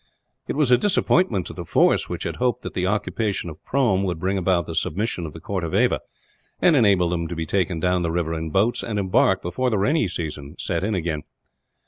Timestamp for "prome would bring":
3.63-4.35